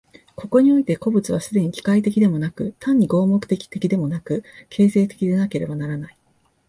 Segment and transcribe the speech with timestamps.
[0.35, 6.17] ここにおいて個物は既に機械的でもなく、単に合目的的でもなく、形成的でなければならない。